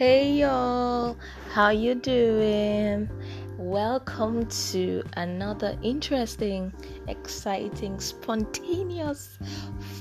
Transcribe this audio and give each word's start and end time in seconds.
Hey 0.00 0.32
y'all, 0.32 1.18
how 1.52 1.68
you 1.68 1.94
doing? 1.94 3.10
Welcome 3.58 4.46
to 4.70 5.02
another 5.18 5.76
interesting, 5.82 6.72
exciting, 7.06 8.00
spontaneous, 8.00 9.38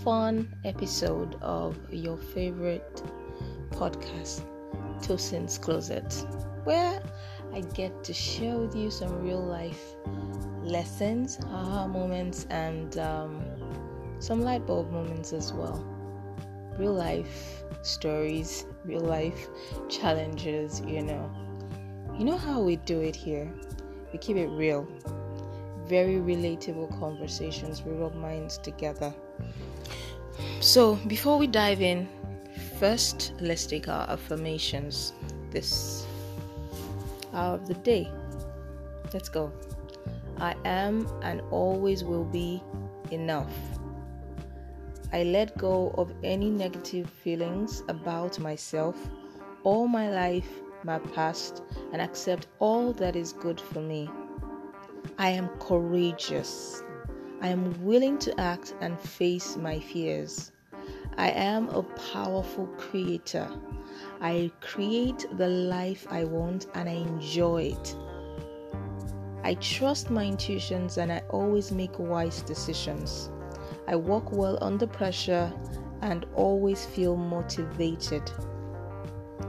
fun 0.02 0.56
episode 0.64 1.36
of 1.42 1.76
your 1.92 2.16
favorite 2.16 3.04
podcast, 3.72 4.46
Tosin's 5.02 5.58
Closet, 5.58 6.26
where 6.64 7.04
I 7.54 7.60
get 7.60 8.02
to 8.06 8.14
share 8.14 8.56
with 8.56 8.74
you 8.78 8.90
some 8.92 9.22
real 9.22 9.44
life 9.44 9.84
lessons, 10.64 11.40
aha 11.44 11.88
moments, 11.88 12.48
and 12.50 12.98
um, 13.00 13.44
some 14.20 14.44
light 14.44 14.66
bulb 14.66 14.94
moments 14.94 15.34
as 15.34 15.52
well. 15.52 15.84
Real 16.78 16.94
life 16.94 17.64
stories, 17.82 18.66
real 18.90 19.02
life 19.02 19.48
challenges, 19.88 20.82
you 20.82 21.04
know. 21.04 21.32
You 22.18 22.26
know 22.26 22.38
how 22.38 22.60
we 22.60 22.76
do 22.78 23.00
it 23.02 23.16
here? 23.16 23.52
We 24.12 24.20
keep 24.20 24.36
it 24.36 24.48
real. 24.48 24.88
Very 25.86 26.16
relatable 26.16 27.00
conversations. 27.00 27.84
We 27.84 27.94
rub 27.94 28.16
minds 28.16 28.58
together. 28.58 29.14
So, 30.60 30.96
before 31.08 31.38
we 31.38 31.48
dive 31.48 31.82
in, 31.82 32.08
first 32.80 33.34
let's 33.40 33.66
take 33.66 33.88
our 33.88 34.10
affirmations 34.10 35.14
this 35.52 36.06
hour 37.34 37.56
of 37.56 37.68
the 37.68 37.76
day. 37.76 38.10
Let's 39.14 39.30
go. 39.30 39.52
I 40.38 40.56
am 40.66 41.08
and 41.22 41.42
always 41.52 42.04
will 42.04 42.26
be 42.26 42.64
enough. 43.12 43.54
I 45.12 45.24
let 45.24 45.58
go 45.58 45.94
of 45.98 46.14
any 46.24 46.52
negative 46.52 47.10
feelings 47.10 47.84
about 47.88 48.38
myself, 48.40 48.96
all 49.64 49.88
my 49.88 50.10
life, 50.12 50.50
my 50.84 51.00
past, 51.00 51.64
and 51.92 52.02
accept 52.02 52.48
all 52.60 52.94
that 52.94 53.16
is 53.16 53.34
good 53.34 53.60
for 53.60 53.82
me. 53.82 54.10
I 55.18 55.30
am 55.30 55.50
courageous. 55.60 56.84
I 57.42 57.48
am 57.48 57.84
willing 57.84 58.20
to 58.20 58.40
act 58.40 58.76
and 58.82 59.00
face 59.00 59.58
my 59.58 59.80
fears. 59.80 60.52
I 61.18 61.32
am 61.32 61.70
a 61.70 61.84
powerful 62.14 62.68
creator. 62.78 63.50
I 64.22 64.52
create 64.62 65.26
the 65.38 65.48
life 65.48 66.06
I 66.10 66.24
want 66.26 66.68
and 66.76 66.88
I 66.88 66.94
enjoy 66.94 67.76
it. 67.78 67.96
I 69.44 69.56
trust 69.56 70.10
my 70.12 70.26
intuitions 70.26 70.98
and 70.98 71.12
I 71.12 71.24
always 71.30 71.72
make 71.72 71.98
wise 71.98 72.42
decisions. 72.44 73.32
I 73.90 73.96
work 73.96 74.32
well 74.32 74.60
under 74.62 74.86
pressure 74.86 75.52
and 76.04 76.28
always 76.36 76.86
feel 76.86 77.18
motivated. 77.18 78.22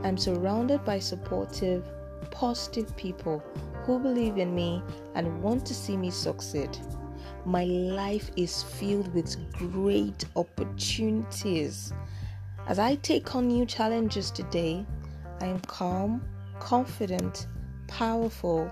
I'm 0.02 0.16
surrounded 0.16 0.83
by 0.83 0.98
supportive, 0.98 1.84
positive 2.30 2.96
people 2.96 3.44
who 3.84 3.98
believe 3.98 4.38
in 4.38 4.55
me 4.55 4.83
and 5.14 5.42
want 5.42 5.66
to 5.66 5.74
see 5.74 5.94
me 5.94 6.11
succeed. 6.11 6.70
My 7.44 7.64
life 7.64 8.30
is 8.34 8.62
filled 8.62 9.12
with 9.12 9.36
great 9.52 10.24
opportunities. 10.34 11.92
As 12.66 12.78
I 12.78 12.94
take 12.94 13.34
on 13.34 13.48
new 13.48 13.66
challenges 13.66 14.30
today, 14.30 14.86
I 15.42 15.46
am 15.48 15.61
calm, 15.61 16.22
confident, 16.61 17.46
powerful. 17.88 18.70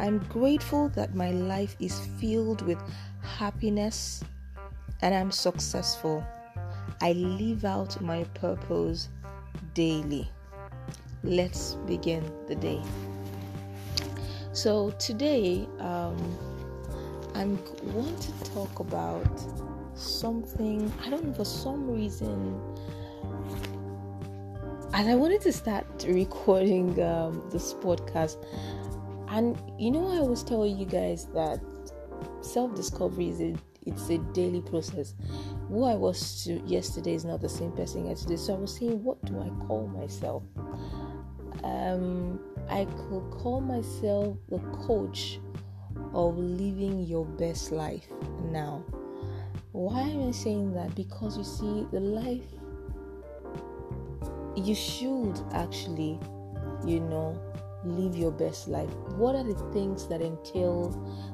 I'm 0.00 0.18
grateful 0.28 0.88
that 0.90 1.14
my 1.14 1.30
life 1.30 1.76
is 1.78 2.00
filled 2.18 2.62
with 2.62 2.78
happiness, 3.22 4.24
and 5.02 5.14
I'm 5.14 5.30
successful. 5.30 6.26
I 7.00 7.12
live 7.12 7.64
out 7.64 8.00
my 8.00 8.24
purpose 8.34 9.08
daily. 9.74 10.28
Let's 11.22 11.74
begin 11.86 12.24
the 12.46 12.54
day. 12.54 12.82
So 14.52 14.90
today, 14.92 15.68
um, 15.80 16.16
I'm 17.34 17.58
want 17.92 18.20
to 18.22 18.50
talk 18.52 18.78
about 18.78 19.28
something. 19.94 20.90
I 21.04 21.10
don't 21.10 21.26
know 21.26 21.34
for 21.34 21.44
some 21.44 21.90
reason. 21.90 22.58
And 24.94 25.10
I 25.10 25.14
wanted 25.14 25.42
to 25.42 25.52
start 25.52 26.06
recording 26.08 27.02
um, 27.02 27.42
this 27.50 27.74
podcast, 27.74 28.42
and 29.28 29.60
you 29.78 29.90
know, 29.90 30.08
I 30.08 30.18
always 30.18 30.42
tell 30.42 30.64
you 30.64 30.86
guys 30.86 31.26
that 31.34 31.60
self 32.40 32.74
discovery 32.74 33.28
is 33.28 33.40
a 33.42 33.54
it's 33.86 34.10
a 34.10 34.18
daily 34.18 34.60
process. 34.60 35.14
Who 35.68 35.84
I 35.84 35.94
was 35.94 36.46
yesterday 36.66 37.14
is 37.14 37.24
not 37.24 37.40
the 37.40 37.48
same 37.48 37.72
person 37.72 38.08
as 38.08 38.22
today. 38.22 38.36
So 38.36 38.54
I 38.54 38.58
was 38.58 38.76
saying, 38.76 39.02
what 39.02 39.24
do 39.24 39.40
I 39.40 39.48
call 39.66 39.86
myself? 39.88 40.42
Um, 41.64 42.40
I 42.68 42.84
could 42.84 43.30
call 43.30 43.60
myself 43.60 44.36
the 44.48 44.58
coach 44.86 45.40
of 46.12 46.36
living 46.36 47.00
your 47.06 47.24
best 47.24 47.72
life 47.72 48.06
now. 48.50 48.84
Why 49.72 50.00
am 50.02 50.28
I 50.28 50.32
saying 50.32 50.72
that? 50.74 50.94
Because 50.94 51.36
you 51.36 51.44
see, 51.44 51.86
the 51.92 52.00
life 52.00 52.42
you 54.56 54.74
should 54.74 55.38
actually, 55.52 56.18
you 56.86 57.00
know, 57.00 57.38
live 57.86 58.16
your 58.16 58.32
best 58.32 58.68
life? 58.68 58.90
What 59.16 59.34
are 59.34 59.44
the 59.44 59.54
things 59.72 60.06
that 60.08 60.20
entail 60.20 60.90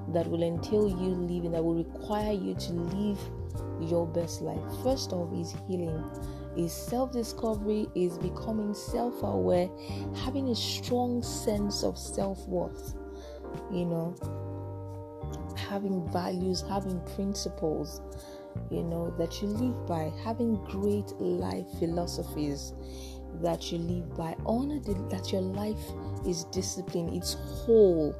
that 0.08 0.26
will 0.26 0.42
entail 0.42 0.88
you 0.88 1.14
living 1.14 1.52
that 1.52 1.64
will 1.64 1.76
require 1.76 2.32
you 2.32 2.54
to 2.54 2.72
live 2.72 3.18
your 3.80 4.06
best 4.06 4.42
life? 4.42 4.60
First 4.82 5.12
off 5.12 5.32
is 5.32 5.54
healing. 5.68 6.04
Is 6.54 6.72
self-discovery, 6.72 7.88
is 7.94 8.18
becoming 8.18 8.74
self-aware, 8.74 9.70
having 10.16 10.50
a 10.50 10.54
strong 10.54 11.22
sense 11.22 11.82
of 11.82 11.96
self-worth, 11.96 12.94
you 13.72 13.86
know, 13.86 14.14
having 15.56 16.06
values, 16.10 16.62
having 16.68 17.00
principles, 17.16 18.02
you 18.70 18.82
know, 18.82 19.14
that 19.16 19.40
you 19.40 19.48
live 19.48 19.86
by, 19.86 20.12
having 20.22 20.62
great 20.64 21.10
life 21.18 21.66
philosophies 21.78 22.74
that 23.40 23.72
you 23.72 23.78
live 23.78 24.16
by. 24.16 24.36
Honor 24.46 24.80
that 24.80 25.32
your 25.32 25.42
life 25.42 25.80
is 26.26 26.44
disciplined, 26.44 27.14
It's 27.14 27.34
whole. 27.34 28.14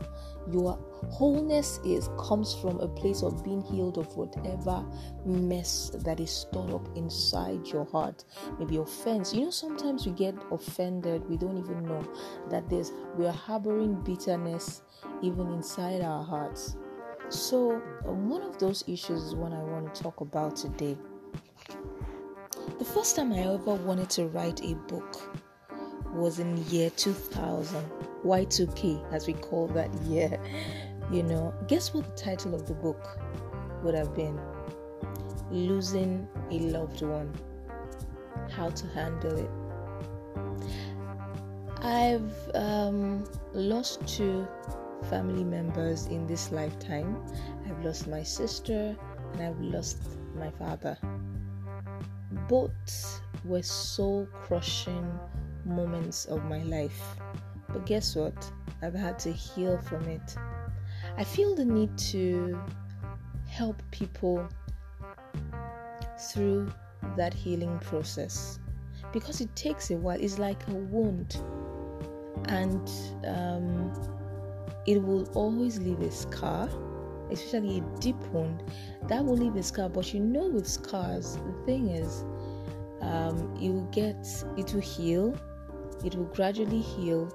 Your 0.51 0.77
wholeness 1.11 1.79
is 1.85 2.09
comes 2.19 2.55
from 2.55 2.81
a 2.81 2.89
place 2.89 3.23
of 3.23 3.45
being 3.45 3.63
healed 3.63 3.97
of 3.97 4.17
whatever 4.17 4.85
mess 5.25 5.93
that 6.01 6.19
is 6.19 6.31
stored 6.31 6.73
up 6.73 6.97
inside 6.97 7.67
your 7.69 7.85
heart. 7.85 8.25
Maybe 8.59 8.79
offense. 8.79 9.33
You 9.33 9.45
know, 9.45 9.51
sometimes 9.51 10.05
we 10.05 10.13
get 10.13 10.35
offended. 10.51 11.29
We 11.29 11.37
don't 11.37 11.59
even 11.59 11.85
know 11.87 12.05
that 12.51 12.69
there's 12.69 12.93
we 13.17 13.27
are 13.27 13.33
harboring 13.33 14.03
bitterness 14.03 14.83
even 15.23 15.49
inside 15.53 16.03
our 16.03 16.25
hearts. 16.25 16.77
So, 17.29 17.81
uh, 18.07 18.13
one 18.13 18.43
of 18.43 18.59
those 18.59 18.85
issues 18.87 19.23
is 19.23 19.35
one 19.35 19.53
I 19.53 19.63
want 19.63 19.95
to 19.95 20.03
talk 20.03 20.21
about 20.21 20.57
today. 20.57 20.99
The 22.79 22.85
first 22.85 23.17
time 23.17 23.33
I 23.33 23.41
ever 23.41 23.75
wanted 23.75 24.11
to 24.11 24.27
write 24.27 24.63
a 24.63 24.75
book 24.75 25.21
was 26.13 26.39
in 26.39 26.57
year 26.67 26.91
2000, 26.91 27.85
Y2K 28.25 29.13
as 29.13 29.27
we 29.27 29.33
call 29.35 29.67
that 29.69 29.93
year. 30.03 30.39
You 31.11 31.25
know, 31.25 31.53
guess 31.67 31.93
what 31.93 32.05
the 32.05 32.23
title 32.23 32.55
of 32.55 32.67
the 32.67 32.75
book 32.75 33.19
would 33.83 33.95
have 33.95 34.15
been? 34.15 34.41
Losing 35.51 36.29
a 36.51 36.59
loved 36.59 37.03
one. 37.03 37.35
How 38.51 38.71
to 38.71 38.87
handle 38.89 39.37
it. 39.39 39.51
I've 41.83 42.51
um, 42.55 43.25
lost 43.53 44.07
two 44.07 44.47
family 45.11 45.43
members 45.43 46.07
in 46.07 46.27
this 46.29 46.53
lifetime. 46.53 47.17
I've 47.67 47.85
lost 47.85 48.07
my 48.07 48.23
sister 48.23 48.97
and 49.33 49.43
I've 49.43 49.61
lost 49.61 49.99
my 50.37 50.51
father 50.51 50.97
both 52.49 53.21
were 53.45 53.63
soul 53.63 54.29
crushing 54.33 55.19
moments 55.65 56.27
of 56.27 56.45
my 56.45 56.63
life. 56.65 57.01
But 57.69 57.87
guess 57.87 58.15
what? 58.17 58.53
I've 58.83 58.95
had 58.95 59.19
to 59.21 59.33
heal 59.33 59.79
from 59.79 60.03
it. 60.09 60.37
I 61.17 61.25
feel 61.25 61.55
the 61.55 61.65
need 61.65 61.97
to 61.99 62.59
help 63.47 63.83
people 63.91 64.49
through 66.19 66.73
that 67.17 67.35
healing 67.35 67.79
process 67.81 68.59
because 69.13 69.41
it 69.41 69.55
takes 69.55 69.91
a 69.91 69.97
while. 69.97 70.19
It's 70.21 70.39
like 70.39 70.67
a 70.69 70.75
wound, 70.75 71.37
and 72.47 72.89
um, 73.27 73.93
it 74.87 75.03
will 75.03 75.29
always 75.35 75.79
leave 75.79 76.01
a 76.01 76.11
scar 76.11 76.69
especially 77.33 77.79
a 77.79 77.99
deep 78.01 78.19
wound, 78.33 78.63
that 79.09 79.25
will 79.25 79.37
leave 79.37 79.57
a 79.57 79.63
scar. 79.63 79.89
But 79.89 80.13
you 80.13 80.21
know, 80.21 80.49
with 80.49 80.67
scars, 80.67 81.37
the 81.37 81.65
thing 81.67 81.89
is, 81.89 82.25
um, 83.01 83.57
it 83.61 83.71
will 83.71 83.89
get, 83.93 84.27
it 84.57 84.73
will 84.73 84.81
heal, 84.81 85.37
it 86.05 86.15
will 86.15 86.27
gradually 86.27 86.81
heal. 86.81 87.31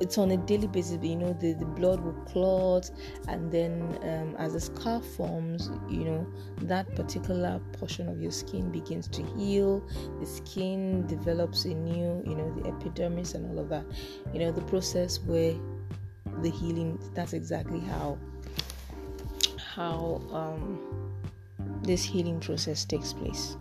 it's 0.00 0.18
on 0.18 0.30
a 0.32 0.36
daily 0.36 0.66
basis 0.66 0.98
you 1.02 1.16
know 1.16 1.32
the, 1.34 1.52
the 1.54 1.64
blood 1.64 2.00
will 2.00 2.20
clot 2.24 2.90
and 3.28 3.52
then 3.52 3.98
um, 4.02 4.34
as 4.36 4.54
the 4.54 4.60
scar 4.60 5.00
forms 5.00 5.70
you 5.88 6.04
know 6.04 6.26
that 6.62 6.92
particular 6.96 7.60
portion 7.72 8.08
of 8.08 8.20
your 8.20 8.32
skin 8.32 8.70
begins 8.70 9.06
to 9.06 9.22
heal 9.36 9.86
the 10.18 10.26
skin 10.26 11.06
develops 11.06 11.64
a 11.66 11.74
new 11.74 12.22
you 12.26 12.34
know 12.34 12.50
the 12.56 12.68
epidermis 12.68 13.34
and 13.34 13.48
all 13.50 13.58
of 13.58 13.68
that 13.68 13.84
you 14.32 14.40
know 14.40 14.50
the 14.50 14.62
process 14.62 15.20
where 15.20 15.54
the 16.42 16.50
healing 16.50 16.98
that's 17.14 17.32
exactly 17.32 17.80
how 17.80 18.18
how 19.74 20.20
um, 20.32 20.78
this 21.82 22.02
healing 22.02 22.40
process 22.40 22.84
takes 22.84 23.12
place 23.12 23.56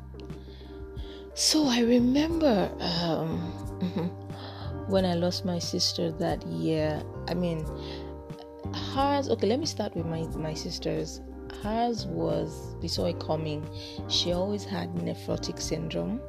so 1.33 1.65
i 1.67 1.79
remember 1.81 2.69
um, 2.79 3.39
when 4.91 5.05
I 5.05 5.13
lost 5.13 5.45
my 5.45 5.57
sister 5.57 6.11
that 6.11 6.45
year. 6.47 7.01
I 7.29 7.33
mean, 7.33 7.65
hers. 8.93 9.29
Okay, 9.29 9.47
let 9.47 9.59
me 9.59 9.65
start 9.65 9.95
with 9.95 10.05
my 10.05 10.21
my 10.37 10.53
sister's. 10.53 11.21
Hers 11.63 12.05
was 12.05 12.75
we 12.81 12.87
saw 12.87 13.05
it 13.05 13.19
coming. 13.19 13.65
She 14.09 14.33
always 14.33 14.63
had 14.63 14.93
nephrotic 14.95 15.59
syndrome, 15.59 16.21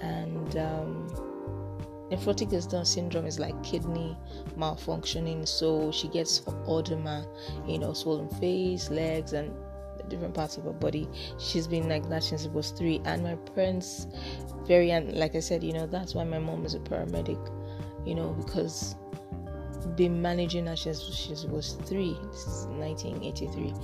and 0.00 0.56
um, 0.56 1.33
nephrotic 2.16 2.86
syndrome 2.86 3.26
is 3.26 3.38
like 3.38 3.60
kidney 3.62 4.16
malfunctioning. 4.56 5.46
So 5.46 5.90
she 5.92 6.08
gets 6.08 6.40
oedema, 6.40 7.26
you 7.66 7.78
know, 7.78 7.92
swollen 7.92 8.28
face, 8.40 8.90
legs, 8.90 9.32
and 9.32 9.52
different 10.08 10.34
parts 10.34 10.56
of 10.56 10.64
her 10.64 10.72
body. 10.72 11.08
She's 11.38 11.66
been 11.66 11.88
like 11.88 12.08
that 12.08 12.22
since 12.22 12.42
she 12.42 12.48
was 12.48 12.70
three, 12.70 13.00
and 13.04 13.22
my 13.22 13.36
parents, 13.54 14.06
very 14.66 14.90
and 14.90 15.12
like 15.14 15.34
I 15.34 15.40
said, 15.40 15.62
you 15.64 15.72
know, 15.72 15.86
that's 15.86 16.14
why 16.14 16.24
my 16.24 16.38
mom 16.38 16.64
is 16.64 16.74
a 16.74 16.80
paramedic 16.80 17.38
you 18.04 18.14
know, 18.14 18.30
because 18.32 18.96
been 19.96 20.20
managing 20.20 20.66
her 20.66 20.76
since 20.76 21.02
she 21.02 21.30
was 21.46 21.76
three. 21.84 22.16
This 22.30 22.46
is 22.46 22.66
1983, 22.66 23.74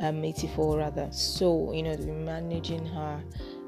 um, 0.00 0.24
84 0.24 0.78
rather. 0.78 1.08
So 1.10 1.72
you 1.72 1.82
know, 1.82 1.96
been 1.96 2.24
managing 2.24 2.84
her 2.86 3.22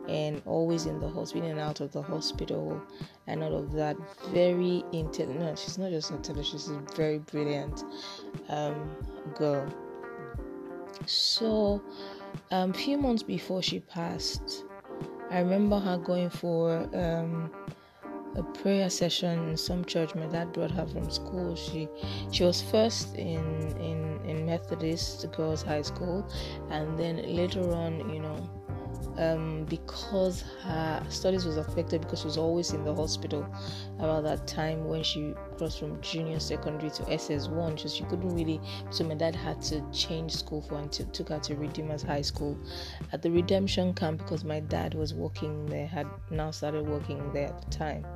and 0.09 0.43
always 0.47 0.87
in 0.87 0.99
the 0.99 1.09
hospital 1.09 1.45
in 1.45 1.53
and 1.53 1.61
out 1.61 1.81
of 1.81 1.93
the 1.93 2.03
hospital 2.03 2.81
and 3.27 3.43
all 3.43 3.57
of 3.57 3.73
that. 3.73 3.97
Very 4.31 4.85
intelligent. 4.93 5.41
No, 5.41 5.55
she's 5.55 5.79
not 5.79 5.91
just 5.91 6.11
intelligent. 6.11 6.47
She's 6.47 6.69
a 6.69 6.79
very 6.95 7.19
brilliant 7.19 7.85
um, 8.49 8.97
girl. 9.37 9.67
So, 11.07 11.83
a 12.51 12.57
um, 12.57 12.73
few 12.73 12.97
months 12.99 13.23
before 13.23 13.63
she 13.63 13.81
passed, 13.81 14.65
I 15.31 15.41
remember 15.41 15.79
her 15.79 15.99
going 15.99 16.31
for 16.31 16.89
um, 16.95 17.51
a 18.37 18.43
prayer 18.43 18.89
session 18.89 19.49
in 19.49 19.57
some 19.57 19.85
church. 19.85 20.15
My 20.15 20.27
dad 20.27 20.53
brought 20.53 20.71
her 20.71 20.87
from 20.87 21.11
school. 21.11 21.57
She 21.57 21.89
she 22.31 22.45
was 22.45 22.63
first 22.63 23.15
in 23.17 23.43
in 23.79 24.21
in 24.25 24.47
Methodist 24.47 25.31
girls 25.33 25.63
high 25.63 25.83
school, 25.83 26.27
and 26.71 26.99
then 26.99 27.17
later 27.35 27.63
on, 27.73 28.09
you 28.11 28.21
know, 28.21 28.49
um, 29.19 29.65
because 29.67 30.43
her 30.63 31.05
studies 31.09 31.45
was 31.45 31.57
affected 31.57 32.01
because 32.01 32.21
she 32.21 32.27
was 32.27 32.39
always 32.39 32.73
in 32.73 32.85
the 32.85 32.95
hospital 32.95 33.47
about 33.99 34.25
that 34.25 34.47
time 34.47 34.87
when 34.87 35.03
she 35.03 35.35
crossed 35.57 35.79
from 35.79 36.01
junior 36.01 36.41
secondary 36.41 36.91
to 36.91 37.03
SS1 37.05 37.81
so 37.81 37.89
she 37.89 38.05
couldn't 38.05 38.35
really 38.35 38.61
so 38.91 39.05
my 39.05 39.15
dad 39.15 39.35
had 39.35 39.61
to 39.63 39.83
change 39.93 40.35
school 40.35 40.63
for 40.63 40.79
and 40.79 40.93
took 40.93 41.29
her 41.29 41.39
to 41.41 41.55
Redeemers 41.57 42.03
High 42.03 42.23
School 42.23 42.59
at 43.13 43.23
the 43.23 43.31
redemption 43.31 43.95
camp 43.95 44.19
because 44.19 44.45
my 44.45 44.61
dad 44.61 44.95
was 44.95 45.15
working 45.15 45.67
there 45.67 45.87
had 45.87 46.07
now 46.31 46.51
started 46.51 46.87
working 46.87 47.33
there 47.33 47.49
at 47.49 47.63
the 47.63 47.71
time. 47.71 48.07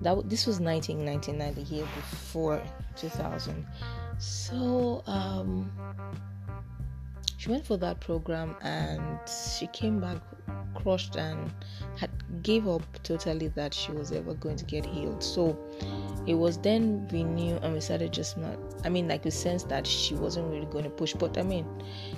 That 0.00 0.28
this 0.28 0.46
was 0.46 0.60
1999 0.60 1.54
the 1.54 1.62
year 1.62 1.86
before 1.94 2.62
2000 2.96 3.66
so 4.18 5.02
um 5.06 5.70
she 7.44 7.50
went 7.50 7.66
for 7.66 7.76
that 7.76 8.00
program 8.00 8.56
and 8.62 9.18
she 9.28 9.66
came 9.66 10.00
back 10.00 10.16
crushed 10.74 11.16
and 11.16 11.52
had 11.98 12.10
gave 12.42 12.66
up 12.66 12.82
totally 13.02 13.48
that 13.48 13.74
she 13.74 13.92
was 13.92 14.12
ever 14.12 14.32
going 14.34 14.56
to 14.56 14.64
get 14.64 14.84
healed. 14.86 15.22
So 15.22 15.58
it 16.26 16.34
was 16.34 16.56
then 16.56 17.06
we 17.12 17.22
knew 17.22 17.56
and 17.56 17.74
we 17.74 17.80
started 17.80 18.10
just 18.14 18.38
not 18.38 18.58
i 18.82 18.88
mean 18.88 19.06
like 19.06 19.26
we 19.26 19.30
sensed 19.30 19.68
that 19.68 19.86
she 19.86 20.14
wasn't 20.14 20.48
really 20.50 20.64
going 20.64 20.84
to 20.84 20.88
push 20.88 21.12
but 21.12 21.36
i 21.36 21.42
mean 21.42 21.66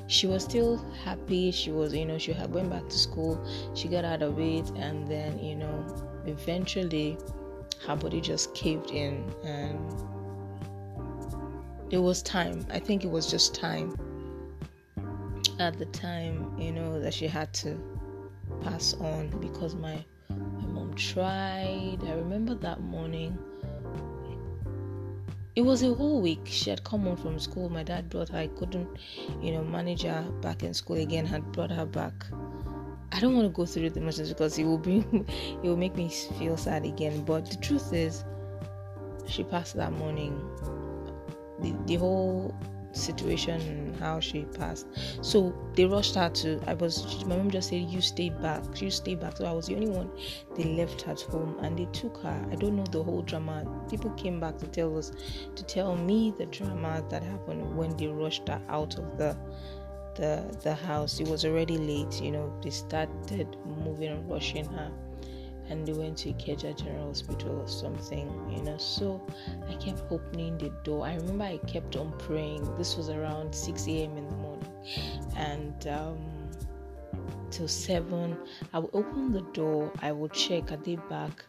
she 0.06 0.28
was 0.28 0.44
still 0.44 0.76
happy. 1.05 1.50
She 1.50 1.72
was 1.72 1.93
you 1.93 2.06
know 2.06 2.17
she 2.17 2.32
had 2.32 2.52
went 2.55 2.70
back 2.70 2.88
to 2.88 2.96
school 2.96 3.44
she 3.75 3.88
got 3.88 4.05
out 4.05 4.22
of 4.22 4.38
it 4.38 4.70
and 4.76 5.08
then 5.08 5.40
you 5.40 5.56
know 5.56 6.22
eventually 6.26 7.19
her 7.84 7.96
body 7.96 8.20
just 8.20 8.55
caved 8.55 8.93
in 8.93 9.29
and 9.43 9.81
it 11.90 11.99
was 11.99 12.20
time. 12.22 12.67
I 12.70 12.81
think 12.81 13.05
it 13.05 13.11
was 13.11 13.31
just 13.31 13.55
time 13.55 13.96
at 15.58 15.79
the 15.79 15.87
time, 15.87 16.58
you 16.58 16.73
know, 16.73 17.00
that 17.00 17.14
she 17.14 17.26
had 17.26 17.53
to 17.55 17.79
pass 18.62 18.94
on 18.94 19.29
because 19.41 19.75
my 19.75 20.05
my 20.31 20.67
mom 20.67 20.94
tried. 20.94 21.99
I 22.06 22.12
remember 22.14 22.55
that 22.56 22.81
morning. 22.81 23.38
It 25.55 25.62
was 25.62 25.82
a 25.82 25.94
whole 25.94 26.20
week. 26.20 26.43
She 26.44 26.69
had 26.69 26.85
come 26.85 27.03
home 27.03 27.17
from 27.17 27.38
school. 27.38 27.70
My 27.70 27.82
dad 27.82 28.11
brought 28.11 28.29
her. 28.29 28.38
I 28.38 28.49
couldn't, 28.49 28.88
you 29.41 29.53
know, 29.53 29.64
manage 29.64 30.03
her 30.03 30.23
back 30.43 30.62
in 30.62 30.75
school 30.75 30.97
again. 30.97 31.25
Had 31.25 31.50
brought 31.53 31.70
her 31.70 31.87
back. 31.87 32.26
I 33.12 33.20
don't 33.20 33.35
want 33.35 33.47
to 33.47 33.56
go 33.56 33.64
through 33.64 33.91
the 33.91 34.00
motions 34.00 34.29
because 34.29 34.58
it 34.58 34.64
will 34.64 34.76
bring, 34.76 35.25
it 35.62 35.67
will 35.67 35.76
make 35.76 35.97
me 35.97 36.11
feel 36.38 36.58
sad 36.58 36.85
again. 36.85 37.25
But 37.25 37.50
the 37.50 37.56
truth 37.56 37.93
is, 37.94 38.25
she 39.26 39.44
passed 39.44 39.76
that 39.76 39.93
morning. 39.93 40.38
The 41.61 41.75
the 41.87 41.97
whole 41.97 42.55
situation 42.96 43.60
and 43.60 43.96
how 43.96 44.20
she 44.20 44.44
passed. 44.44 44.87
So 45.22 45.54
they 45.75 45.84
rushed 45.84 46.14
her 46.14 46.28
to. 46.28 46.60
I 46.66 46.75
was. 46.75 47.25
My 47.26 47.37
mom 47.37 47.50
just 47.50 47.69
said, 47.70 47.82
"You 47.82 48.00
stay 48.00 48.31
back. 48.31 48.81
You 48.81 48.90
stay 48.90 49.14
back." 49.14 49.37
So 49.37 49.46
I 49.46 49.52
was 49.52 49.66
the 49.66 49.75
only 49.75 49.90
one. 49.90 50.10
They 50.56 50.64
left 50.64 51.06
at 51.08 51.20
home 51.20 51.58
and 51.60 51.78
they 51.78 51.87
took 51.87 52.16
her. 52.19 52.48
I 52.50 52.56
don't 52.56 52.76
know 52.76 52.84
the 52.90 53.02
whole 53.02 53.22
drama. 53.22 53.64
People 53.90 54.10
came 54.10 54.40
back 54.40 54.58
to 54.58 54.66
tell 54.66 54.96
us, 54.98 55.12
to 55.54 55.64
tell 55.64 55.96
me 55.96 56.32
the 56.37 56.46
drama 56.46 57.04
that 57.10 57.22
happened 57.22 57.76
when 57.76 57.96
they 57.96 58.06
rushed 58.06 58.48
her 58.48 58.60
out 58.69 58.98
of 58.98 59.16
the 59.19 59.37
the 60.16 60.56
the 60.62 60.75
house. 60.75 61.20
It 61.20 61.28
was 61.28 61.44
already 61.44 61.78
late. 61.78 62.20
You 62.20 62.32
know, 62.32 62.52
they 62.62 62.70
started 62.70 63.56
moving 63.64 64.10
and 64.10 64.28
rushing 64.31 64.64
her 64.66 64.90
and 65.68 65.86
they 65.86 65.92
went 65.92 66.18
to 66.18 66.32
Ikeja 66.32 66.76
General 66.76 67.08
Hospital 67.08 67.60
or 67.60 67.68
something, 67.68 68.28
you 68.50 68.62
know. 68.62 68.76
So 68.78 69.26
I 69.68 69.74
kept 69.74 70.02
opening 70.10 70.58
the 70.58 70.70
door. 70.84 71.06
I 71.06 71.16
remember 71.16 71.44
I 71.44 71.58
kept 71.58 71.96
on 71.96 72.12
praying. 72.18 72.76
This 72.76 72.96
was 72.96 73.08
around 73.08 73.54
6 73.54 73.86
a.m. 73.88 74.16
in 74.16 74.26
the 74.26 74.36
morning, 74.36 74.72
and 75.36 75.86
um, 75.88 76.18
till 77.50 77.68
7, 77.68 78.36
I 78.72 78.79
would 78.79 78.91
open 78.93 79.32
the 79.32 79.43
door, 79.52 79.91
I 80.02 80.12
would 80.12 80.32
check, 80.32 80.72
are 80.72 80.76
they 80.76 80.96
back, 81.08 81.44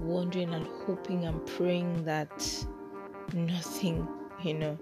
wondering 0.00 0.52
and 0.52 0.66
hoping 0.86 1.24
and 1.24 1.44
praying 1.46 2.04
that 2.04 2.66
nothing, 3.32 4.06
you 4.42 4.54
know, 4.54 4.78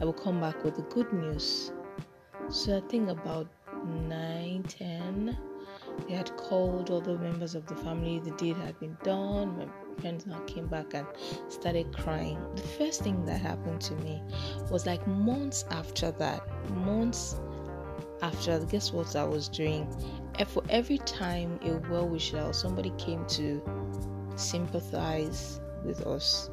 I 0.00 0.04
will 0.04 0.12
come 0.12 0.40
back 0.40 0.64
with 0.64 0.76
the 0.76 0.82
good 0.82 1.12
news. 1.12 1.72
So 2.48 2.78
I 2.78 2.80
think 2.88 3.08
about 3.08 3.48
9 3.84 4.62
10 4.64 5.38
they 6.08 6.14
had 6.14 6.36
called 6.36 6.90
all 6.90 7.00
the 7.00 7.18
members 7.18 7.54
of 7.54 7.66
the 7.66 7.74
family. 7.76 8.20
The 8.20 8.30
deed 8.32 8.56
had 8.56 8.78
been 8.78 8.96
done. 9.02 9.58
My 9.58 9.66
parents 10.02 10.26
now 10.26 10.38
came 10.40 10.66
back 10.66 10.94
and 10.94 11.06
started 11.48 11.96
crying. 11.96 12.38
The 12.54 12.62
first 12.62 13.02
thing 13.02 13.24
that 13.26 13.40
happened 13.40 13.80
to 13.82 13.94
me 13.96 14.22
was 14.70 14.86
like 14.86 15.06
months 15.06 15.64
after 15.70 16.10
that, 16.12 16.42
months 16.70 17.40
after, 18.22 18.58
guess 18.66 18.92
what 18.92 19.14
I 19.16 19.24
was 19.24 19.48
doing? 19.48 19.88
And 20.38 20.48
for 20.48 20.62
every 20.68 20.98
time 20.98 21.58
a 21.62 21.78
well 21.90 22.08
wisher 22.08 22.40
or 22.40 22.52
somebody 22.52 22.92
came 22.98 23.26
to 23.26 23.62
sympathize 24.36 25.60
with 25.84 26.06
us, 26.06 26.50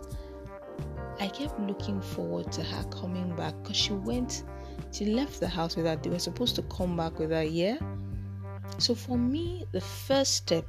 I 1.19 1.27
kept 1.27 1.59
looking 1.59 2.01
forward 2.01 2.51
to 2.53 2.63
her 2.63 2.83
coming 2.85 3.35
back 3.35 3.53
because 3.62 3.77
she 3.77 3.93
went, 3.93 4.43
she 4.91 5.05
left 5.05 5.39
the 5.39 5.47
house 5.47 5.75
with. 5.75 6.01
They 6.01 6.09
were 6.09 6.19
supposed 6.19 6.55
to 6.55 6.63
come 6.63 6.97
back 6.97 7.19
with 7.19 7.31
her, 7.31 7.43
yeah? 7.43 7.77
So, 8.77 8.96
for 8.96 9.17
me, 9.17 9.65
the 9.72 9.82
first 9.82 10.36
step 10.36 10.65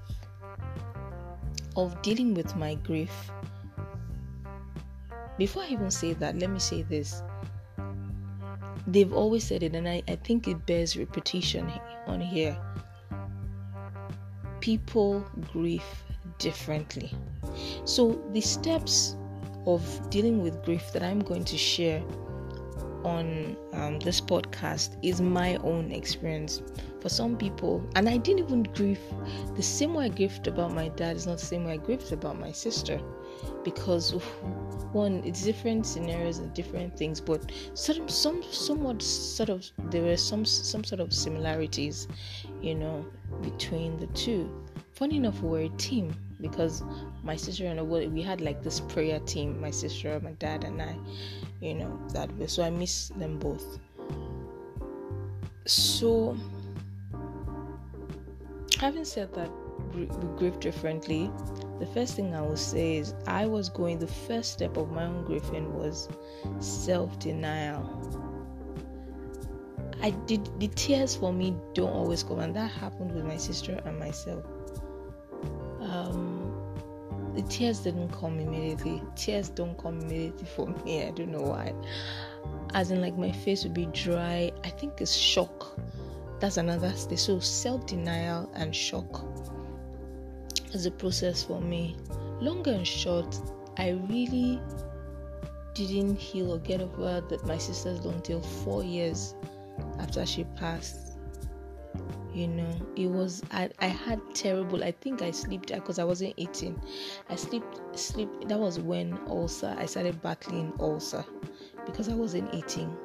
of 1.76 2.00
dealing 2.02 2.34
with 2.34 2.54
my 2.56 2.74
grief, 2.76 3.30
before 5.38 5.62
I 5.62 5.68
even 5.68 5.90
say 5.90 6.12
that, 6.14 6.38
let 6.38 6.50
me 6.50 6.58
say 6.58 6.82
this. 6.82 7.22
They've 8.86 9.12
always 9.12 9.44
said 9.44 9.62
it, 9.62 9.74
and 9.74 9.88
I, 9.88 10.02
I 10.06 10.16
think 10.16 10.46
it 10.46 10.66
bears 10.66 10.96
repetition 10.96 11.72
on 12.06 12.20
here. 12.20 12.56
People 14.60 15.24
grieve 15.52 15.82
differently. 16.38 17.12
So, 17.84 18.22
the 18.32 18.40
steps 18.40 19.16
of 19.66 19.82
dealing 20.10 20.42
with 20.42 20.62
grief 20.64 20.92
that 20.92 21.02
I'm 21.02 21.20
going 21.20 21.44
to 21.44 21.56
share 21.56 22.02
on 23.04 23.56
um, 23.72 23.98
this 24.00 24.20
podcast 24.20 24.96
is 25.02 25.20
my 25.20 25.56
own 25.56 25.92
experience. 25.92 26.62
For 27.00 27.10
some 27.10 27.36
people, 27.36 27.86
and 27.96 28.08
I 28.08 28.16
didn't 28.16 28.46
even 28.46 28.62
grieve 28.62 29.00
the 29.56 29.62
same 29.62 29.92
way 29.92 30.06
I 30.06 30.08
grieved 30.08 30.46
about 30.46 30.72
my 30.72 30.88
dad 30.88 31.16
is 31.16 31.26
not 31.26 31.38
the 31.38 31.44
same 31.44 31.64
way 31.66 31.74
I 31.74 31.76
grieved 31.76 32.12
about 32.12 32.38
my 32.40 32.50
sister. 32.50 32.98
because 33.64 34.12
one 34.92 35.22
it's 35.24 35.42
different 35.42 35.86
scenarios 35.86 36.38
and 36.38 36.52
different 36.54 36.96
things 36.96 37.20
but 37.20 37.50
some 37.74 38.08
some 38.08 38.42
somewhat 38.42 39.02
sort 39.02 39.48
of 39.48 39.64
there 39.90 40.02
were 40.02 40.16
some 40.16 40.44
some 40.44 40.84
sort 40.84 41.00
of 41.00 41.12
similarities 41.12 42.06
you 42.60 42.74
know 42.74 43.04
between 43.42 43.96
the 43.98 44.06
two 44.08 44.48
funny 44.92 45.16
enough 45.16 45.40
we 45.40 45.48
were 45.48 45.60
a 45.60 45.68
team 45.70 46.14
because 46.44 46.82
my 47.22 47.36
sister 47.36 47.64
and 47.64 47.80
I, 47.80 47.82
we 47.82 48.20
had 48.20 48.42
like 48.42 48.62
this 48.62 48.78
prayer 48.78 49.18
team 49.20 49.58
my 49.58 49.70
sister 49.70 50.20
my 50.22 50.32
dad 50.32 50.62
and 50.62 50.82
i 50.82 50.94
you 51.62 51.74
know 51.74 51.98
that 52.12 52.30
way. 52.36 52.46
So 52.46 52.62
i 52.62 52.68
miss 52.68 53.08
them 53.08 53.38
both. 53.38 53.78
So 55.64 56.36
having 58.78 59.06
said 59.06 59.32
that 59.34 59.50
we 59.94 60.04
grieve 60.36 60.60
differently 60.60 61.30
the 61.78 61.86
first 61.86 62.14
thing 62.16 62.34
i 62.34 62.40
will 62.40 62.56
say 62.56 62.96
is 62.96 63.14
i 63.26 63.46
was 63.46 63.68
going 63.68 63.98
the 63.98 64.14
first 64.26 64.52
step 64.52 64.76
of 64.76 64.90
my 64.90 65.06
own 65.06 65.24
grieving 65.24 65.72
was 65.74 66.08
self-denial. 66.60 67.82
I 70.02 70.10
did 70.26 70.50
the 70.60 70.68
tears 70.68 71.16
for 71.16 71.32
me 71.32 71.56
don't 71.72 71.94
always 72.00 72.22
come 72.22 72.40
and 72.40 72.54
that 72.54 72.70
happened 72.70 73.12
with 73.14 73.24
my 73.24 73.38
sister 73.38 73.80
and 73.86 73.98
myself 73.98 74.44
the 77.34 77.42
tears 77.42 77.80
didn't 77.80 78.10
come 78.10 78.38
immediately. 78.38 79.02
Tears 79.16 79.48
don't 79.48 79.76
come 79.78 80.00
immediately 80.00 80.46
for 80.46 80.66
me. 80.66 81.04
I 81.04 81.10
don't 81.10 81.30
know 81.30 81.42
why. 81.42 81.74
As 82.74 82.90
in 82.90 83.00
like 83.00 83.16
my 83.16 83.32
face 83.32 83.64
would 83.64 83.74
be 83.74 83.86
dry. 83.86 84.50
I 84.64 84.70
think 84.70 85.00
it's 85.00 85.14
shock. 85.14 85.78
That's 86.40 86.56
another 86.56 86.92
stage 86.92 87.20
so 87.20 87.38
self-denial 87.38 88.50
and 88.54 88.74
shock 88.74 89.24
is 90.72 90.86
a 90.86 90.90
process 90.90 91.42
for 91.42 91.60
me. 91.60 91.96
Long 92.40 92.66
and 92.68 92.86
short 92.86 93.38
i 93.76 93.90
really 94.08 94.60
didn't 95.74 96.16
heal 96.16 96.52
or 96.52 96.58
get 96.58 96.80
over 96.80 97.20
that 97.28 97.44
my 97.46 97.58
sister's 97.58 98.04
long 98.04 98.20
till 98.22 98.40
four 98.40 98.84
years 98.84 99.34
after 99.98 100.24
she 100.24 100.44
passed 100.56 101.03
you 102.34 102.48
know 102.48 102.70
it 102.96 103.06
was 103.06 103.44
I, 103.50 103.70
I 103.80 103.86
had 103.86 104.20
terrible 104.34 104.82
i 104.82 104.90
think 104.90 105.22
i 105.22 105.30
slept 105.30 105.72
because 105.72 105.98
uh, 105.98 106.02
i 106.02 106.04
wasn't 106.04 106.34
eating 106.36 106.80
i 107.30 107.36
slept 107.36 107.98
sleep 107.98 108.28
that 108.48 108.58
was 108.58 108.80
when 108.80 109.18
ulcer 109.28 109.74
i 109.78 109.86
started 109.86 110.20
battling 110.20 110.72
ulcer 110.80 111.24
because 111.86 112.08
I 112.08 112.14
wasn't 112.14 112.52
eating 112.54 112.96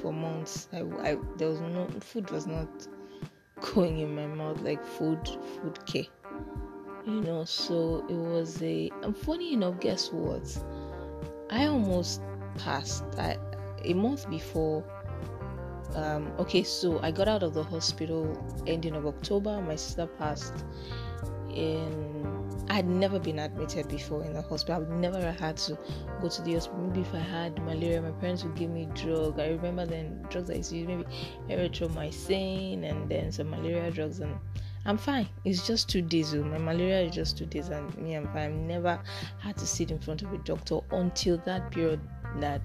for 0.00 0.12
months. 0.12 0.68
I, 0.72 0.80
I 1.02 1.16
there 1.36 1.48
was 1.48 1.60
no 1.60 1.88
food 2.00 2.30
was 2.30 2.46
not 2.46 2.68
going 3.74 3.98
in 3.98 4.14
my 4.14 4.26
mouth 4.26 4.60
like 4.62 4.84
food 4.84 5.26
food 5.26 5.84
care. 5.86 6.04
You 7.06 7.22
know, 7.22 7.44
so 7.44 8.04
it 8.08 8.14
was 8.14 8.62
a. 8.62 8.90
And 9.02 9.16
funny 9.16 9.54
enough, 9.54 9.80
guess 9.80 10.12
what? 10.12 10.46
I 11.50 11.66
almost 11.66 12.20
passed. 12.58 13.04
I 13.18 13.38
a 13.84 13.94
month 13.94 14.28
before. 14.28 14.84
Um, 15.94 16.32
okay, 16.38 16.62
so 16.62 17.00
I 17.02 17.10
got 17.10 17.28
out 17.28 17.42
of 17.42 17.54
the 17.54 17.64
hospital 17.64 18.24
ending 18.66 18.94
of 18.94 19.06
October. 19.06 19.60
My 19.60 19.76
sister 19.76 20.06
passed 20.06 20.64
in 21.50 22.30
I 22.70 22.74
had 22.74 22.86
never 22.86 23.18
been 23.18 23.40
admitted 23.40 23.88
before 23.88 24.22
in 24.22 24.32
the 24.32 24.42
hospital. 24.42 24.80
I've 24.80 24.90
never 24.90 25.32
had 25.32 25.56
to 25.56 25.76
go 26.22 26.28
to 26.28 26.42
the 26.42 26.54
hospital. 26.54 26.78
Maybe 26.82 27.00
if 27.00 27.12
I 27.12 27.18
had 27.18 27.60
malaria, 27.64 28.00
my 28.00 28.12
parents 28.12 28.44
would 28.44 28.54
give 28.54 28.70
me 28.70 28.88
drug. 28.94 29.40
I 29.40 29.48
remember 29.48 29.86
then 29.86 30.24
drugs 30.30 30.50
I 30.50 30.54
used 30.54 30.72
maybe 30.72 31.04
erythromycin 31.48 32.88
and 32.88 33.08
then 33.08 33.32
some 33.32 33.50
malaria 33.50 33.90
drugs, 33.90 34.20
and 34.20 34.38
I'm 34.86 34.98
fine. 34.98 35.28
It's 35.44 35.66
just 35.66 35.88
two 35.88 36.00
days. 36.00 36.32
Oh. 36.32 36.44
My 36.44 36.58
malaria 36.58 37.00
is 37.00 37.12
just 37.12 37.36
two 37.36 37.46
days, 37.46 37.70
and 37.70 37.92
me, 37.98 38.14
I'm 38.14 38.26
fine. 38.26 38.52
I've 38.52 38.54
never 38.54 39.00
had 39.40 39.56
to 39.56 39.66
sit 39.66 39.90
in 39.90 39.98
front 39.98 40.22
of 40.22 40.32
a 40.32 40.38
doctor 40.38 40.78
until 40.92 41.38
that 41.38 41.72
period 41.72 41.98
that 42.38 42.62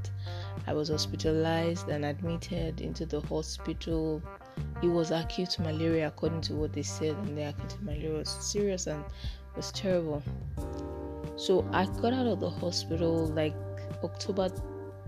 I 0.67 0.73
was 0.73 0.89
hospitalized 0.89 1.89
and 1.89 2.05
admitted 2.05 2.81
into 2.81 3.05
the 3.05 3.21
hospital. 3.21 4.21
It 4.81 4.87
was 4.87 5.11
acute 5.11 5.59
malaria, 5.59 6.07
according 6.07 6.41
to 6.41 6.53
what 6.53 6.73
they 6.73 6.83
said, 6.83 7.15
and 7.15 7.37
the 7.37 7.49
acute 7.49 7.81
malaria 7.81 8.11
was 8.11 8.29
serious 8.29 8.87
and 8.87 9.03
was 9.55 9.71
terrible. 9.71 10.23
So 11.35 11.67
I 11.71 11.85
got 11.85 12.13
out 12.13 12.27
of 12.27 12.39
the 12.39 12.49
hospital 12.49 13.27
like 13.27 13.55
October 14.03 14.49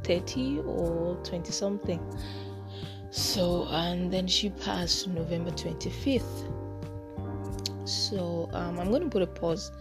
30 0.03 0.59
or 0.59 1.15
20 1.23 1.51
something. 1.51 1.99
So, 3.09 3.67
and 3.69 4.11
then 4.11 4.27
she 4.27 4.49
passed 4.49 5.07
November 5.07 5.51
25th. 5.51 6.53
So, 7.87 8.49
um, 8.51 8.79
I'm 8.79 8.89
going 8.89 9.03
to 9.03 9.09
put 9.09 9.21
a 9.21 9.27
pause 9.27 9.71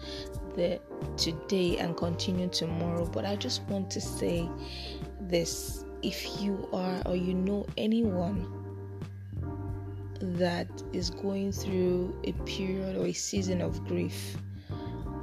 today 1.17 1.79
and 1.79 1.97
continue 1.97 2.49
tomorrow. 2.49 3.07
But 3.07 3.25
I 3.25 3.37
just 3.37 3.63
want 3.63 3.91
to 3.93 4.01
say 4.01 4.49
this 5.21 5.85
if 6.03 6.41
you 6.41 6.69
are 6.73 7.03
or 7.07 7.17
you 7.17 7.35
know 7.35 7.67
anyone 7.77 8.47
that 10.21 10.69
is 10.93 11.11
going 11.11 11.53
through 11.53 12.19
a 12.25 12.33
period 12.45 12.97
or 12.97 13.07
a 13.07 13.13
season 13.13 13.61
of 13.61 13.85
grief, 13.87 14.37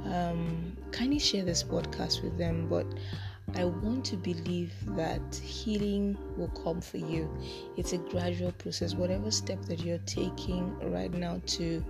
um, 0.04 0.76
kindly 0.92 1.18
share 1.18 1.44
this 1.44 1.62
podcast 1.62 2.22
with 2.22 2.36
them. 2.38 2.68
But 2.68 2.86
I 3.56 3.64
want 3.64 4.04
to 4.06 4.16
believe 4.16 4.72
that 4.96 5.34
healing 5.36 6.16
will 6.36 6.48
come 6.48 6.80
for 6.80 6.98
you. 6.98 7.30
It's 7.76 7.92
a 7.92 7.98
gradual 7.98 8.52
process. 8.52 8.94
Whatever 8.94 9.30
step 9.30 9.62
that 9.66 9.80
you're 9.80 9.98
taking 10.06 10.78
right 10.90 11.12
now 11.12 11.40
to 11.46 11.84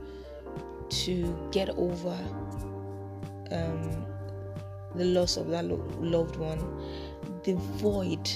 to 0.90 1.48
get 1.50 1.70
over 1.70 2.16
um, 3.50 4.06
the 4.94 5.04
loss 5.04 5.36
of 5.36 5.48
that 5.48 5.64
lo- 5.64 5.84
loved 6.00 6.36
one, 6.36 6.58
the 7.44 7.54
void 7.54 8.28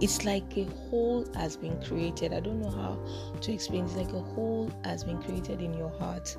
it's 0.00 0.24
like 0.24 0.56
a 0.56 0.64
hole 0.90 1.24
has 1.36 1.56
been 1.56 1.80
created. 1.82 2.32
I 2.32 2.40
don't 2.40 2.60
know 2.60 2.70
how 2.70 2.98
to 3.40 3.52
explain. 3.52 3.84
It's 3.84 3.94
like 3.94 4.12
a 4.12 4.20
hole 4.20 4.68
has 4.84 5.04
been 5.04 5.22
created 5.22 5.60
in 5.60 5.74
your 5.74 5.90
heart, 5.90 6.36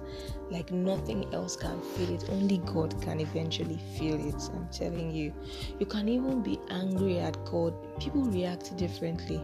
like 0.51 0.71
nothing 0.71 1.33
else 1.33 1.55
can 1.55 1.81
fill 1.81 2.13
it. 2.13 2.25
Only 2.29 2.57
God 2.57 3.01
can 3.01 3.21
eventually 3.21 3.79
fill 3.97 4.19
it. 4.27 4.41
I'm 4.53 4.67
telling 4.69 5.11
you. 5.11 5.33
You 5.79 5.85
can 5.85 6.09
even 6.09 6.41
be 6.41 6.59
angry 6.69 7.19
at 7.19 7.43
God. 7.45 7.73
People 8.01 8.23
react 8.23 8.75
differently. 8.75 9.41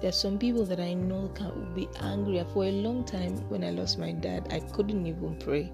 There's 0.00 0.16
some 0.16 0.38
people 0.38 0.64
that 0.66 0.78
I 0.78 0.94
know 0.94 1.28
can 1.34 1.74
be 1.74 1.88
angry. 2.00 2.44
For 2.52 2.64
a 2.64 2.70
long 2.70 3.04
time, 3.04 3.36
when 3.48 3.64
I 3.64 3.70
lost 3.70 3.98
my 3.98 4.12
dad, 4.12 4.46
I 4.52 4.60
couldn't 4.60 5.06
even 5.06 5.36
pray. 5.38 5.72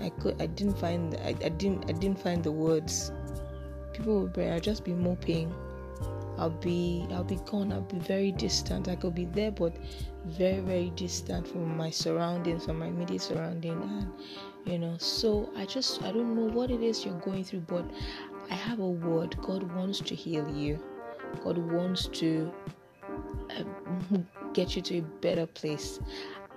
I 0.00 0.10
could. 0.10 0.40
I 0.40 0.46
didn't 0.46 0.78
find. 0.78 1.14
I, 1.24 1.34
I 1.44 1.48
didn't. 1.48 1.88
I 1.88 1.92
didn't 1.92 2.20
find 2.20 2.42
the 2.42 2.52
words. 2.52 3.12
People 3.92 4.20
would 4.22 4.34
pray. 4.34 4.50
I'll 4.50 4.60
just 4.60 4.84
be 4.84 4.94
moping 4.94 5.52
I'll 6.38 6.50
be 6.50 7.06
I'll 7.10 7.24
be 7.24 7.40
gone. 7.46 7.72
I'll 7.72 7.80
be 7.80 7.98
very 7.98 8.30
distant. 8.30 8.88
I 8.88 8.94
could 8.94 9.14
be 9.14 9.24
there, 9.24 9.50
but 9.50 9.74
very 10.24 10.60
very 10.60 10.90
distant 10.90 11.48
from 11.48 11.76
my 11.76 11.90
surroundings, 11.90 12.64
from 12.64 12.78
my 12.78 12.86
immediate 12.86 13.22
surrounding, 13.22 13.82
and 13.82 14.12
you 14.64 14.78
know. 14.78 14.96
So 14.98 15.50
I 15.56 15.66
just 15.66 16.00
I 16.02 16.12
don't 16.12 16.36
know 16.36 16.46
what 16.46 16.70
it 16.70 16.80
is 16.80 17.04
you're 17.04 17.18
going 17.20 17.42
through, 17.42 17.64
but 17.66 17.84
I 18.50 18.54
have 18.54 18.78
a 18.78 18.88
word. 18.88 19.36
God 19.42 19.64
wants 19.74 19.98
to 20.00 20.14
heal 20.14 20.48
you. 20.48 20.80
God 21.42 21.58
wants 21.58 22.06
to 22.06 22.52
uh, 23.50 23.64
get 24.52 24.76
you 24.76 24.82
to 24.82 24.98
a 24.98 25.02
better 25.02 25.46
place, 25.46 25.98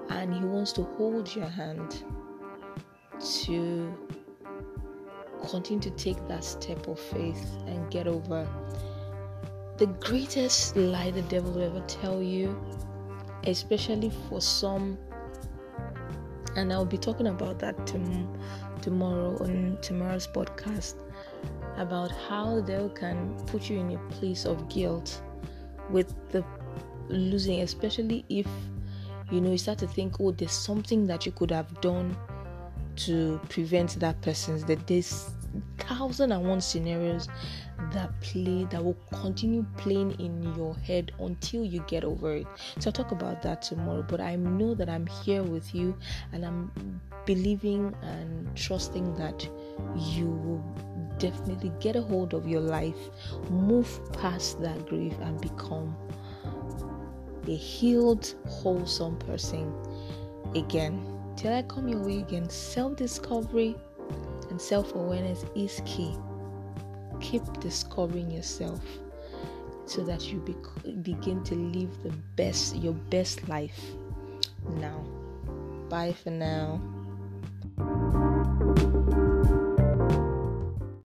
and 0.09 0.31
He 0.31 0.41
wants 0.41 0.73
to 0.73 0.83
hold 0.83 1.35
your 1.35 1.47
hand 1.49 2.03
to 3.43 3.93
continue 5.49 5.81
to 5.81 5.91
take 5.91 6.17
that 6.27 6.43
step 6.43 6.87
of 6.87 6.99
faith 6.99 7.51
and 7.67 7.89
get 7.89 8.07
over 8.07 8.47
the 9.81 9.87
greatest 9.87 10.75
lie 10.75 11.09
the 11.09 11.23
devil 11.23 11.53
will 11.53 11.63
ever 11.63 11.79
tell 11.87 12.21
you, 12.21 12.55
especially 13.45 14.11
for 14.29 14.39
some, 14.39 14.95
and 16.55 16.71
I'll 16.71 16.85
be 16.85 16.99
talking 16.99 17.25
about 17.25 17.57
that 17.61 17.87
tom- 17.87 18.39
tomorrow 18.83 19.35
on 19.43 19.79
tomorrow's 19.81 20.27
podcast 20.27 20.97
about 21.77 22.11
how 22.29 22.61
they 22.61 22.91
can 22.93 23.35
put 23.47 23.71
you 23.71 23.79
in 23.79 23.95
a 23.95 23.97
place 24.11 24.45
of 24.45 24.69
guilt 24.69 25.19
with 25.89 26.13
the 26.29 26.45
losing, 27.09 27.61
especially 27.61 28.23
if 28.29 28.45
you 29.31 29.41
know 29.41 29.49
you 29.49 29.57
start 29.57 29.79
to 29.79 29.87
think, 29.87 30.17
oh, 30.19 30.29
there's 30.29 30.51
something 30.51 31.07
that 31.07 31.25
you 31.25 31.31
could 31.31 31.49
have 31.49 31.81
done 31.81 32.15
to 33.05 33.39
prevent 33.49 33.99
that 33.99 34.21
person's 34.21 34.63
that 34.65 34.85
there's 34.87 35.31
thousand 35.77 36.31
and 36.31 36.47
one 36.47 36.61
scenarios 36.61 37.27
that 37.93 38.09
play 38.21 38.65
that 38.65 38.83
will 38.83 38.97
continue 39.11 39.65
playing 39.77 40.11
in 40.19 40.43
your 40.55 40.75
head 40.75 41.11
until 41.19 41.65
you 41.65 41.83
get 41.87 42.03
over 42.03 42.35
it. 42.35 42.47
So 42.79 42.89
I'll 42.89 42.93
talk 42.93 43.11
about 43.11 43.41
that 43.41 43.61
tomorrow. 43.61 44.05
But 44.07 44.21
I 44.21 44.35
know 44.35 44.75
that 44.75 44.89
I'm 44.89 45.07
here 45.07 45.43
with 45.43 45.73
you 45.73 45.97
and 46.31 46.45
I'm 46.45 47.01
believing 47.25 47.93
and 48.01 48.55
trusting 48.55 49.15
that 49.15 49.47
you 49.97 50.27
will 50.27 51.15
definitely 51.17 51.71
get 51.79 51.95
a 51.95 52.01
hold 52.01 52.33
of 52.33 52.47
your 52.47 52.61
life, 52.61 52.97
move 53.49 53.99
past 54.13 54.61
that 54.61 54.87
grief, 54.87 55.13
and 55.21 55.39
become 55.41 55.95
a 57.47 57.55
healed, 57.55 58.35
wholesome 58.47 59.17
person 59.17 59.73
again. 60.55 61.20
Till 61.35 61.53
I 61.53 61.63
come 61.63 61.87
your 61.87 62.03
way 62.03 62.19
again, 62.19 62.49
self 62.49 62.97
discovery 62.97 63.75
and 64.49 64.61
self 64.61 64.93
awareness 64.95 65.45
is 65.55 65.81
key. 65.85 66.15
Keep 67.19 67.59
discovering 67.59 68.31
yourself 68.31 68.81
so 69.85 70.03
that 70.03 70.31
you 70.31 70.39
be- 70.39 70.91
begin 71.01 71.43
to 71.43 71.55
live 71.55 72.03
the 72.03 72.11
best, 72.35 72.75
your 72.77 72.93
best 72.93 73.47
life 73.47 73.79
now. 74.69 75.03
Bye 75.89 76.13
for 76.13 76.29
now. 76.29 76.79